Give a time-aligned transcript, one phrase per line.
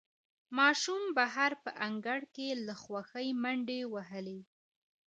[0.57, 4.39] ماشوم بهر په انګړ کې له خوښۍ منډې وهلې